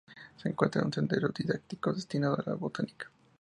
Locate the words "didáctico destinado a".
1.29-2.49